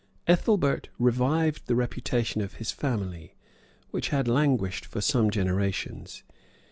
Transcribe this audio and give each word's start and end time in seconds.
Ethelbert 0.25 0.89
revived 0.97 1.67
the 1.67 1.75
reputation 1.75 2.41
of 2.41 2.55
his 2.55 2.71
family, 2.71 3.35
which 3.91 4.09
had 4.09 4.27
languished 4.27 4.83
for 4.83 4.99
some 4.99 5.29
generations. 5.29 6.23